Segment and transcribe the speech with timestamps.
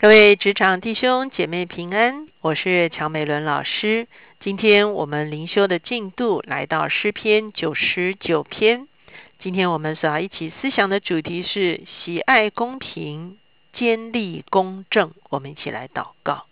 [0.00, 4.06] 各位职场弟兄姐妹平安，我是乔美伦老师。
[4.38, 8.86] 今天我们灵修的进度来到诗篇九十九篇。
[9.40, 13.38] 今天我们所要一起思想的主题是喜爱公平、
[13.72, 15.10] 坚立公正。
[15.30, 16.44] 我们一起来祷告，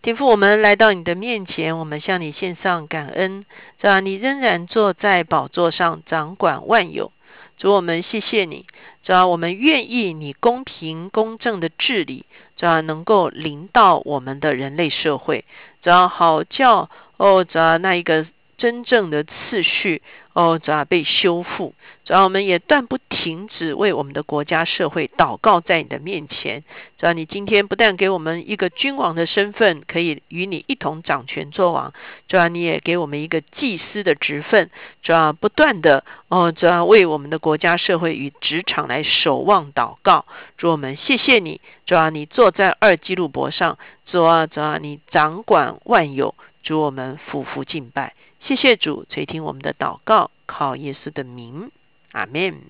[0.00, 3.44] 天父，我们来到你的面前，我们向你献上感恩，
[3.80, 3.98] 是吧？
[3.98, 7.10] 你仍然坐在宝座上，掌管万有。
[7.56, 8.66] 主，我们谢谢你。
[9.04, 12.24] 主要我们愿意你公平公正的治理，
[12.56, 15.44] 主要能够领导我们的人类社会，
[15.82, 18.26] 主要好叫哦，主要那一个
[18.62, 20.02] 真正的次序。
[20.34, 21.74] 哦，主要被修复，
[22.06, 26.64] 主要我们也断不停止为我们的国家社会祷告，在你的面前。
[26.96, 31.92] 主要你今天不但给我们一个君王的身份，可以与你一同掌权作王，
[32.28, 34.70] 主要你也给我们一个祭司的职分，
[35.02, 40.24] 主要不断的哦，主要为我们的国家社会与职场来守望祷告。
[40.56, 48.14] 主我们谢谢你，主要你坐在二基路伯上，主啊，主啊，你掌管万有，主我们俯伏敬拜。
[48.44, 51.70] 谢谢主垂听我们的祷告，靠耶稣的名，
[52.10, 52.62] 阿门。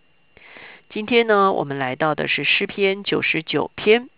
[0.91, 4.11] 今天呢，我们来到的是诗篇九十九篇。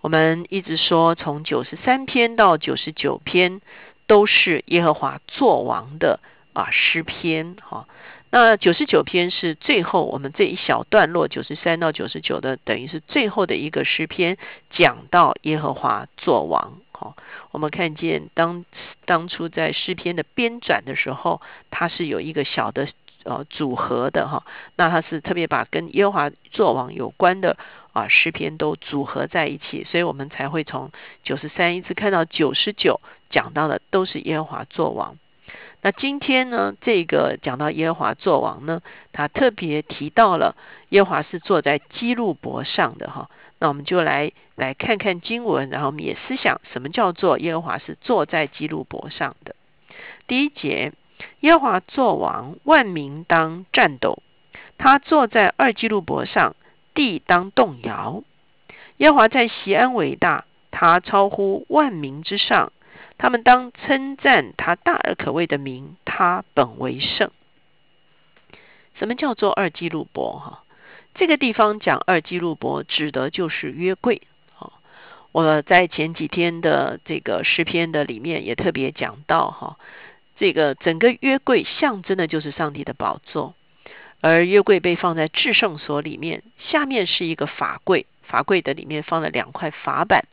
[0.00, 3.60] 我们一直说，从九十三篇到九十九篇
[4.06, 6.18] 都是耶和华作王的
[6.54, 7.56] 啊诗篇。
[7.60, 7.86] 哈，
[8.30, 14.38] 那九十九篇是最后我们这一小段落，九十三到九十九的，等于是最后的一个诗篇，
[14.70, 16.78] 讲到耶和华作王。
[16.98, 17.14] 好，
[17.50, 18.64] 我们看见当
[19.04, 22.88] 当初在诗篇的编撰的时候，它是有一个小的
[23.24, 24.44] 呃组合的哈。
[24.76, 27.58] 那它是特别把跟耶和华作王有关的
[27.92, 30.90] 啊诗篇都组合在一起，所以我们才会从
[31.22, 35.18] 九十三一直看到九十九，讲到的都是耶和华作王。
[35.86, 40.56] 那今天呢，这个讲到耶和华作王呢，他特别提到了
[40.88, 43.30] 耶和华是坐在基路伯上的哈。
[43.60, 49.54] 那我们就来来看看经文，然后我们也思想什么叫做耶和华是坐在基路伯上的。
[50.26, 50.92] 第一节，
[51.38, 54.18] 耶和华作王，万民当战斗；
[54.78, 56.56] 他坐在二基路伯上，
[56.94, 58.24] 地当动摇。
[58.96, 62.72] 耶和华在西安伟大，他超乎万民之上，
[63.18, 67.30] 他们当称赞他大而可畏的名，他本为圣。
[68.98, 70.38] 什么叫做二基路伯？
[70.38, 70.62] 哈？
[71.14, 74.22] 这个地方讲二基路伯，指的就是约柜。
[74.54, 74.80] 好，
[75.32, 79.78] 我在前几天的这个诗篇的里面也特别讲到哈，
[80.38, 83.54] 这个整个约柜象征的就是上帝的宝座，
[84.20, 90.26] 而约柜被放在至圣所里面，下面是一个法柜，法柜的里面放了两块法板，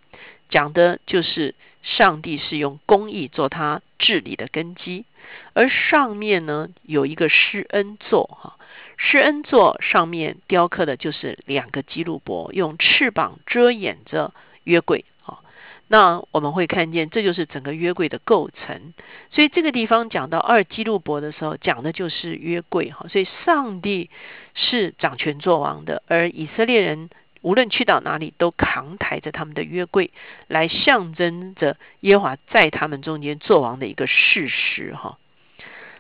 [0.50, 5.06] 讲的就是上帝是用公义做他治理的根基，
[5.54, 8.58] 而上面呢有一个施恩座哈。
[8.96, 14.34] 施恩座上面雕刻的就是两个基路伯，用翅膀遮掩着
[14.64, 15.04] 约柜。
[15.26, 15.40] 啊，
[15.88, 18.94] 那我们会看见，这就是整个约柜的构成。
[19.32, 22.92] 所以这个地方讲到二基路伯的时候，讲的就是约柜。
[22.92, 24.10] 哈，所以上帝
[24.54, 27.10] 是掌权作王的，而以色列人
[27.44, 30.10] 无论去到哪里，都扛抬着他们的约柜，
[30.48, 34.96] 来象征着耶和华在他们中间作王的一个事实。
[34.96, 35.20] 哈，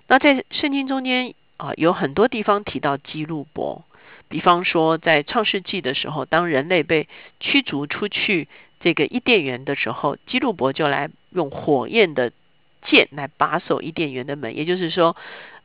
[0.07, 1.35] 那在圣经中间。
[1.55, 3.85] 啊，有很多地方提到基路伯，
[4.27, 7.07] 比方说在创世纪的时候，当人类被
[7.39, 8.49] 驱逐出去
[8.81, 12.33] 这个伊甸园的时候，基路伯就来用火焰的
[12.81, 15.15] 剑来把守伊甸园的门，也就是说，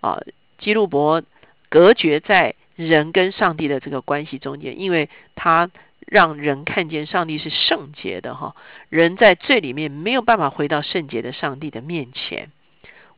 [0.03, 0.21] 啊，
[0.59, 1.23] 基路伯
[1.69, 5.69] 隔绝在人跟上帝的这个关系中间，因为他
[6.07, 8.55] 让人看见上帝是圣洁的哈，
[8.89, 12.53] 人在罪里面没有办法回到圣洁的上帝的面前。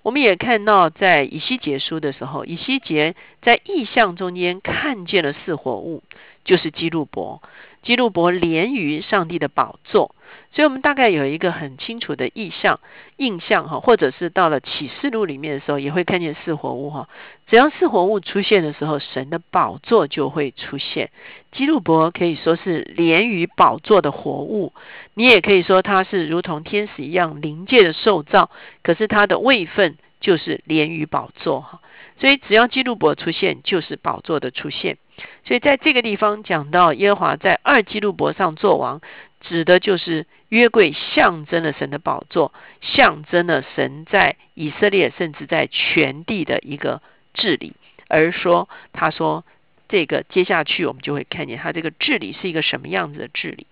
[0.03, 6.03] 我们也看到，在以西结书的时候，以西结在意象中间看见了四活物，
[6.45, 7.43] 就是基路伯。
[7.83, 10.15] 基路伯连于上帝的宝座，
[10.53, 12.79] 所以我们大概有一个很清楚的意象、
[13.17, 17.09] 印象哈，或者是到了启示录里面的时候，也会看见四活物哈。
[17.47, 21.11] 只要四活物出现的时候，神的宝座就会出现。
[21.53, 24.75] 基路伯可以说是连于宝座的活物，
[25.15, 28.51] 你也可以说他是如同天使一样灵界的受造，
[28.83, 31.81] 可是他的位分就是连于宝座哈。
[32.21, 34.99] 所以只要基路伯出现，就是宝座的出现。
[35.45, 39.01] 所以在这个地方讲到耶和华在二基路伯上作王，
[39.41, 47.03] 指的就是约柜象征了神的宝座，象征了神在以色列甚至在全地的一个
[47.33, 47.73] 治理。
[48.09, 49.45] 而说他说
[49.89, 53.67] 这个接下去我们就会看见他这个治理是一个什么样子的治理。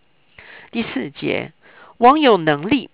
[0.70, 1.52] 第四节，
[1.96, 2.88] 王有能力，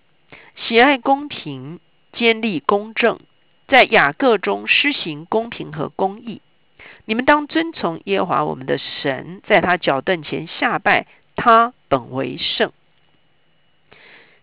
[0.57, 1.81] 喜爱公平，
[2.13, 3.19] 坚立公正，
[3.67, 6.41] 在雅各中施行公平和公义。
[7.07, 11.07] 你们当遵从耶和华我们的神，在他脚凳前下拜，
[11.37, 12.73] 他本为圣。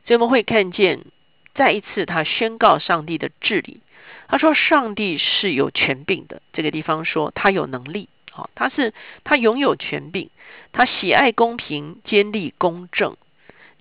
[0.05, 1.05] 所以我们会看见，
[1.53, 3.81] 再一次他宣告上帝的治理。
[4.27, 10.29] 他说：“上帝是有权柄的。”这个地方说他有能力，好，他是他拥有权柄，
[10.71, 13.17] 他喜爱公平、坚立公正。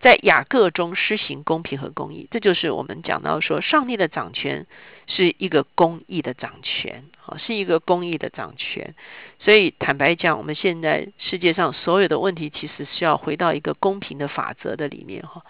[0.01, 4.67] 在雅各中施行公平和公义，这就是我们讲到说，上帝的掌权
[5.07, 8.95] 是一个公义的掌权，啊，是一个公义的掌权。
[9.41, 15.43] 所以坦白讲，我们现在世界上所有的问题，其实是要回到一个公平的法则的里面，哈。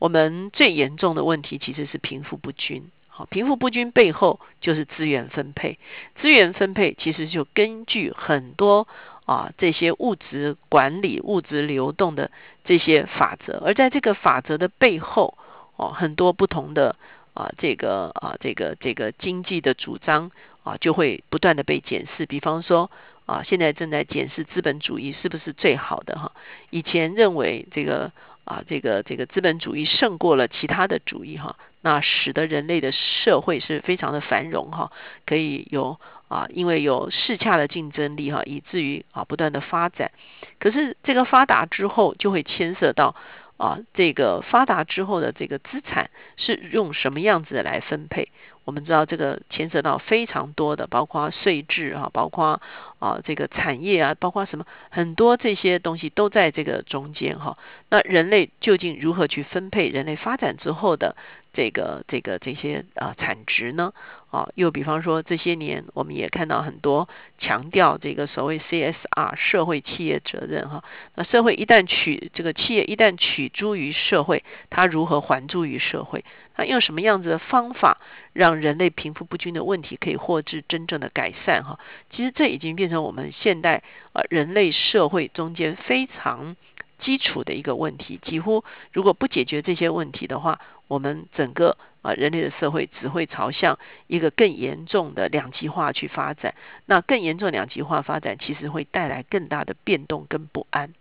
[0.00, 5.78] 我们最严重的问题其实是贫富不均，好，贫富不均背后就是资源分配，
[6.20, 8.88] 资源分配其实就根据很多。
[9.24, 12.32] 啊，这些物质管理、物质流动的
[12.64, 15.36] 这些法则，而在这个法则的背后，
[15.76, 16.96] 哦，很多不同的
[17.34, 20.30] 啊，这个啊，这个这个经济的主张
[20.62, 22.26] 啊，就会不断的被检视。
[22.26, 22.90] 比方说
[23.26, 26.32] 啊，现在正在检视资本主义是不是最好的哈？
[26.70, 28.12] 以前认为这个
[28.44, 34.90] 啊，这个这个资本主义胜过了其他的主义哈，那使得人类的社会是非常的繁荣哈，
[35.26, 36.00] 可以有。
[36.28, 40.12] 啊，因为有适恰的竞争力哈，以至于啊不断的发展。
[40.58, 43.14] 可是这个发达之后，就会牵涉到
[43.58, 46.08] 啊这个发达之后的这个资产
[46.38, 48.30] 是用什么样子来分配？
[48.64, 52.60] 我们知道这个牵涉到非常多的，包括税制啊，包括
[52.98, 57.58] 啊这个产业啊，包括什么很多这些东西都在这个中间哈。
[57.90, 61.16] 那人类究竟如何去分配人类发展之后的？
[61.54, 63.92] 这个这个这些啊产值呢
[64.30, 70.82] 啊，又比方说这些年我们也看到很多强调这个所谓 CSR 社会企业责任哈，
[71.14, 76.24] 那社会一旦取这个企业一旦取诸于社会，它如何还诸于社会？
[76.54, 77.98] 它用什么样子的方法
[78.32, 81.78] 让人类贫富不均的问题可以获致真正的改善哈？
[82.10, 83.82] 其实这已经变成我们现代
[84.12, 86.56] 呃人类社会中间非常。
[87.04, 88.62] 基础的一个问题，几乎
[88.92, 93.76] 如果不解决这些问题的话，我们整个啊人类的社会只会朝向
[94.06, 96.54] 一个更严重的两极化去发展。
[96.86, 100.92] 那更严重两极化发展，其实会带来更大的变动跟不安。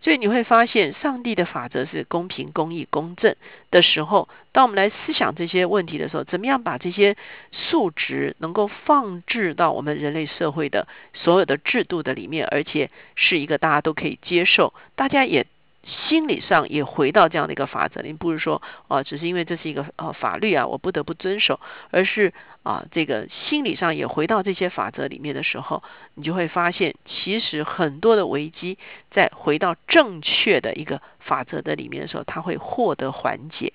[0.00, 3.34] 所以你会发现，上帝的法则是公平、公义、公正
[3.70, 7.16] 的时候，当我们来思想这些问题的时候，怎么样把这些
[7.50, 15.46] 数值能够放置到我们人类社会的所有的制度的里面，而且是一个大家都可以接受，大家也。
[15.86, 21.60] 心理上也回到这样的一个法则，您不是说啊，只是因为这是一个呃法律啊，我不得不遵守，
[21.92, 22.32] 而是
[22.64, 25.84] 啊，这个心理上也回到这些法则里面的时候，
[26.14, 28.78] 你就会发现，其实很多的危机
[29.12, 33.72] 在回到正确的一个法则的里面的时候，它会获得缓解。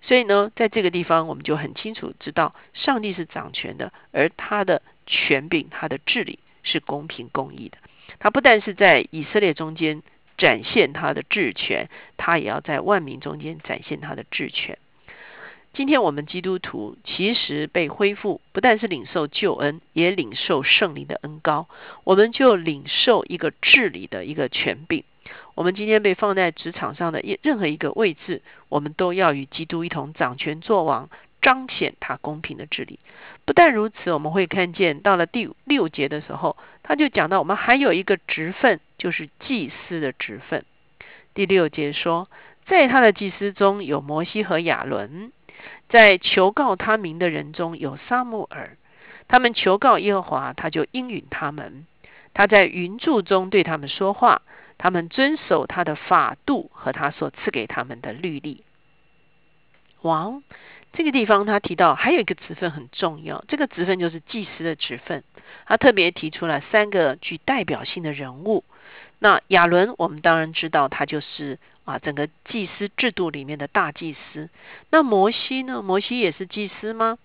[0.00, 7.76] 所以呢，在这个地方，我们就很清楚知道，上帝是掌权的，而他的权柄、他的治理是公平公义的。
[8.18, 10.02] 他不但是在以色列中间。
[10.36, 14.78] 展现他的治权，他也要在万民中间展现他的治权。
[15.72, 21.68] 今天我们基督徒其实被恢复，不但是领受救恩，也领受圣灵的恩高。
[22.04, 25.04] 我们就领受一个治理的一个权柄。
[25.54, 28.40] 我们今天被放在职场上的任何一个位置，
[28.70, 31.10] 我们都要与基督一同掌权作王。
[31.46, 32.98] 彰显他公平的治理。
[33.44, 40.64] 不但如此，我们会看见到了第六节的时候，他就讲到我们还有一个职分，就是祭司的职分。
[41.34, 42.28] 第六节说，
[42.66, 45.30] 在他的祭司中有摩西和亚伦，
[45.88, 48.76] 在求告他名的人中有撒母耳。
[49.28, 51.86] 他们求告耶和华，他就应允他们。
[52.34, 54.42] 他在云柱中对他们说话，
[54.78, 58.64] 他们遵守他的法度和他所赐给他们的律例。
[60.06, 60.42] 王。
[60.92, 65.22] 这个地方他提到还有一个职分很重要，这个职分就是祭司的职分。
[65.66, 68.64] 他特别提出了三个具代表性的人物。
[69.18, 74.48] 那亚伦，我们当然知道他就是啊整个祭司制度里面的大祭司。
[74.90, 75.82] 那摩西呢？
[75.82, 77.18] 摩西也是祭司吗？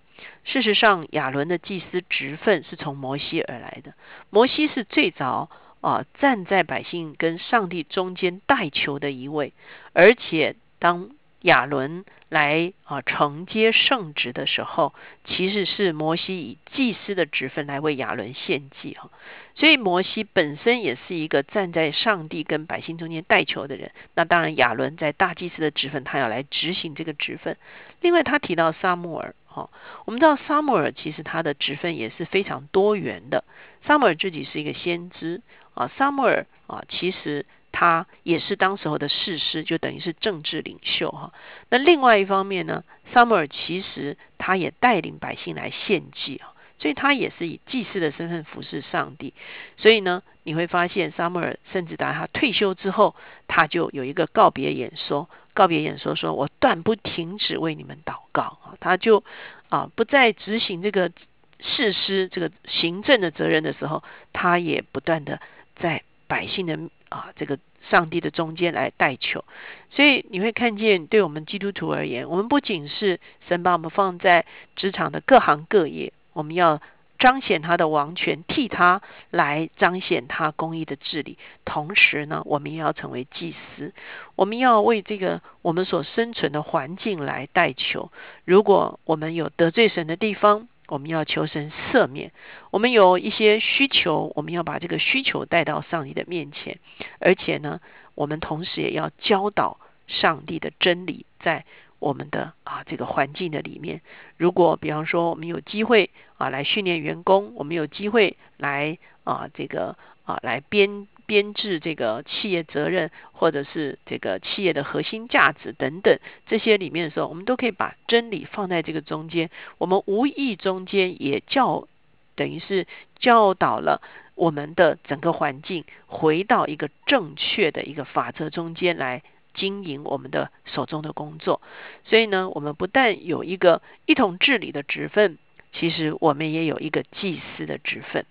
[0.44, 3.94] 事实上，亚伦的祭司职分是从摩西而来的。
[4.28, 5.48] 摩西是最早
[5.80, 9.54] 啊站在百姓跟上帝中间代求的一位，
[9.94, 11.08] 而且当。
[11.42, 14.94] 亚伦来啊承接圣职的时候，
[15.24, 19.10] 其实是摩西以祭司的职分来为亚伦献祭哈，
[19.54, 23.90] 所以摩西本身也是一个站在上帝跟百姓中间代求的人。
[24.14, 27.56] 那当然，亚伦在大祭司的职分，他要来执行这个职分。
[28.00, 29.68] 另外，他提到撒母耳哈，
[30.06, 33.44] 我们知道撒母耳其实他的职分也是非常多元的。
[33.84, 35.42] 撒母耳自己是一个先知
[35.74, 37.44] 啊，撒母耳啊，其实。
[37.82, 41.32] 他也是当时候的士师，就等于是政治领袖哈。
[41.68, 46.54] 那另外一方面呢，撒母耳其实他也带领百姓来献祭啊。
[46.78, 49.34] 所以他也是以祭司的身份服侍上帝。
[49.78, 53.16] 所以呢，你会发现撒母耳甚至在他退休之后，
[53.48, 59.24] 他就有一个告别演说，告别演说说：“我断不停止为你们祷告。”啊，他就
[59.70, 61.10] 啊不再执行这个
[61.58, 65.40] 事师这个行政的责任的时候，他也不断的
[65.74, 67.58] 在百姓的啊这个。
[67.90, 69.44] 上帝的中间来代求，
[69.90, 76.80] 所以你会看见，对我们基督徒而言，我们不仅是神把我们放在职场的各行各业，我们要
[77.18, 81.38] 彰显他的王权，替他来彰显他公义的治理。
[81.64, 83.92] 同时呢，我们也要成为祭司，
[84.36, 88.12] 我们要为这个我们所生存的环境来代求。
[88.44, 92.32] 如果我们有得罪神的地方，我们要求神赦免，
[92.70, 96.80] 我们有一些需求，我们要把这个需求带到上帝的面前，
[97.18, 97.80] 而且呢，
[98.14, 101.64] 我们同时也要教导上帝的真理，在
[101.98, 104.02] 我们的啊这个环境的里面。
[104.36, 109.96] 如果比方说我们有机会啊来训练员工，我们有机会来啊这个
[110.26, 111.08] 啊来编。
[111.26, 119.50] 编制这个企业责任，或者是这个企业的核心价值等等这些里面的时候，我们都可以把真理放在这个中间。
[119.78, 121.86] 我们无意中间也教，
[122.34, 122.86] 等于是
[123.18, 124.02] 教导了
[124.34, 129.22] 我们的整个环境回到一个正确的一个法则中间来
[129.54, 131.60] 经营我们的手中的工作。
[132.04, 135.38] 所以呢，我们不但有一个一统治理的职分，
[135.72, 138.24] 其实我们也有一个祭司的职分。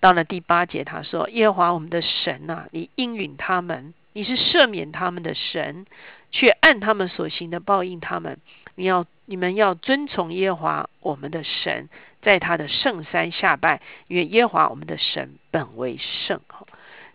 [0.00, 5.86] 到了第八节，他说：“耶和华我们的神呐，你应允他们，你是赦免他们的神，
[6.30, 8.38] 却按他们所行的报应他们。
[8.76, 11.88] 你要你们要遵从耶和华我们的神，
[12.22, 16.40] 在他的圣山下拜，因为耶和华我们的神本为圣。”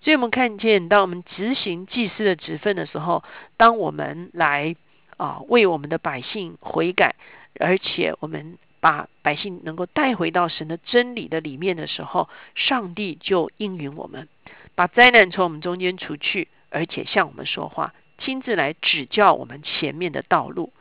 [0.04, 3.24] 所以，我们看见，当我们执行祭司的职分的时候，
[3.56, 4.75] 当我们来
[5.16, 7.16] 啊为我们的百姓悔改，
[7.60, 8.58] 而且我们。
[8.84, 14.28] 把百姓能够带回到神的真理的里面的时候，上帝就应允我们，
[14.75, 20.74] 把灾难从我们中间除去，而且向我们说话，亲自来指教我们前面的道路。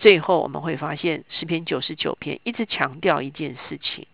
[0.00, 4.08] 最后我们会发现诗篇九十九篇一直强调一件事情。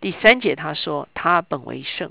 [0.00, 2.10] 第三节他说他本为圣，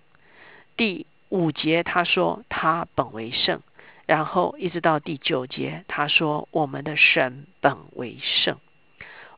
[0.77, 3.63] 第五节他说他本为圣，
[4.05, 8.59] 然后一直到第九节他说我们的神本为圣。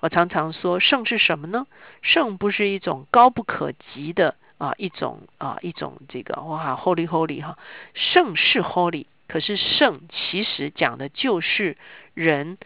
[0.04, 1.66] 我常常说，圣是什么呢？
[2.02, 7.58] 圣不是一种高不可及的啊，一种啊，一种这个哇，Holy Holy 哈，
[7.94, 11.78] 圣是 Holy，可是圣其实讲的就是
[12.14, 12.58] 人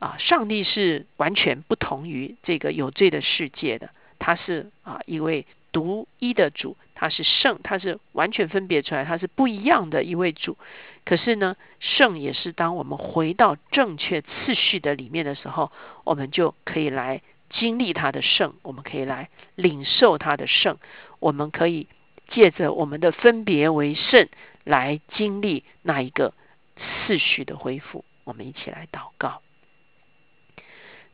[0.00, 10.56] 啊，上帝是完全不同于这个有罪的世界的，他是啊一位独一的主，他是圣，他是完全分别出来，他是不一样的一位主。
[11.04, 15.70] 可是呢，圣也是当我们回到正确次序的里面的时候，
[16.04, 17.20] 我们就可以来
[17.50, 20.78] 经历他的圣，我们可以来领受他的圣，
[21.20, 21.88] 我们可以
[22.28, 24.28] 借着我们的分别为圣
[24.64, 26.32] 来经历那一个
[26.78, 28.04] 次序的恢复。
[28.24, 29.42] 我们一起来祷告，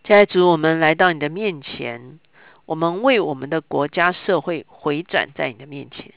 [0.05, 2.21] 家主，我们来到你的面前，
[2.71, 6.13] 我们为我们的国家社会回转在你的面前，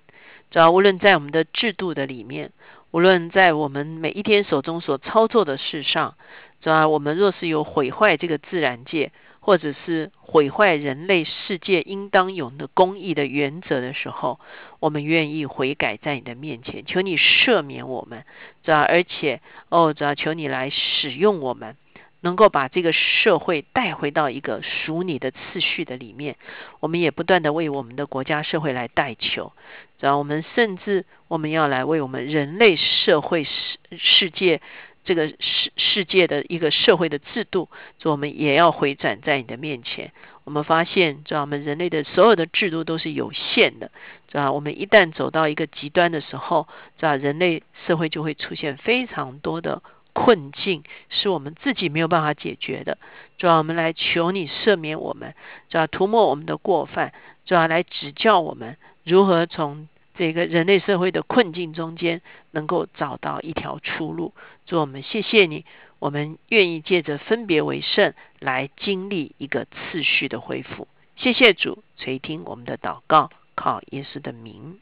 [0.52, 2.52] 主要无论在我们的制度的里面。
[2.92, 6.14] 无论在我们每一天手中所操作的事上，
[6.62, 14.40] 主要我们若是有毁坏这个自然界，或者是毁坏人类世界应当有的公义的原则的时候，
[14.80, 18.26] 我们愿意悔改在你的面前，求你赦免我们，
[18.62, 21.76] 主要而且哦，主要求你来使用我们。
[22.24, 26.38] 能够把这个社会带回到一个属你的次序的里面，
[26.80, 29.52] 我们也不断的为我们的国家社会来代求，
[30.00, 34.62] 然后我们甚至我们要来为我们人类社会世世界
[35.04, 37.68] 这个世世界的一个社会的制度，
[38.06, 40.14] 我们也要回转在你的面前。
[40.46, 43.92] 我们发现，知道我们人类的所有的制度都是有限的，
[44.30, 49.82] 知道我们一旦走到一个极端的时候，知道人类社会就会出现非常多的。
[50.14, 52.98] 困境是我们自己没有办法解决的，
[53.38, 55.36] 主要我们来求你赦免我们，
[55.70, 57.12] 主要涂抹我们的过犯，
[57.46, 64.34] 主要来指教我们如何从这个人类社会的困境中间能够找到一条出路。
[64.66, 65.66] 主，我们谢谢你，
[65.98, 70.88] 我们愿意借着分别为圣来经历一个次序的恢复。
[71.16, 74.80] 谢谢主垂听我们的祷告，靠耶稣的名，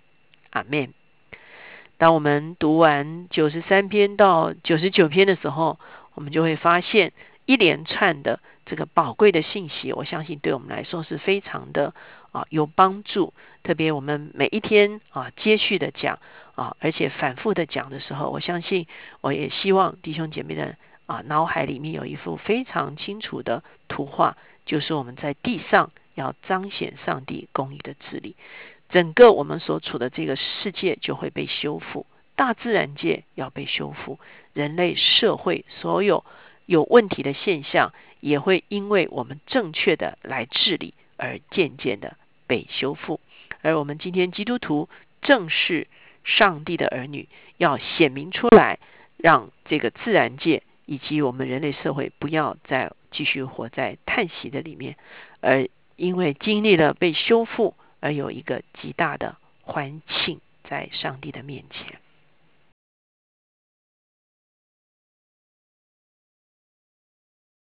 [0.51, 0.93] 阿门。
[2.01, 5.77] 当我们读完九十三篇到九十九篇的时候，
[6.15, 7.13] 我们就会发现
[7.45, 9.93] 一连串的这个宝贵的信息。
[9.93, 11.93] 我相信对我们来说是非常的
[12.31, 13.35] 啊有帮助。
[13.61, 16.17] 特别我们每一天啊接续的讲
[16.55, 18.87] 啊，而且反复的讲的时候，我相信
[19.21, 28.35] 我也希望弟兄姐妹的啊脑海里面有一幅非常清楚的图画，就是我们在地上要彰显上帝公义的治理，
[28.91, 32.05] 整个我们所处的这个世界就会被修复，
[32.35, 34.19] 大自然界要被修复，
[34.53, 36.25] 人类社会所有
[36.65, 42.17] 有问题的现象也会因为我们正确的来治理而渐渐的
[42.47, 43.19] 被修复。
[43.61, 44.89] 而我们今天基督徒
[45.21, 45.87] 正是
[46.23, 48.79] 上帝的儿女，要显明出来，
[49.17, 54.97] 让这个自然界以及我们人类社会不要再继续活在叹息的里面，
[55.39, 62.00] 而因为经历了被修复，而有一个极大的欢庆在上帝的面前。